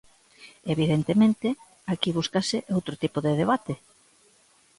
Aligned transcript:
Evidentemente, 0.73 1.47
aquí 1.93 2.09
búscase 2.17 2.57
outro 2.75 2.93
tipo 3.03 3.17
de 3.25 3.31
debate. 3.41 3.73